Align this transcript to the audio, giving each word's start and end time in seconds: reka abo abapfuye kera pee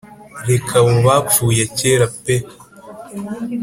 reka 0.49 0.71
abo 0.79 0.91
abapfuye 1.01 1.63
kera 1.77 2.05
pee 2.23 2.45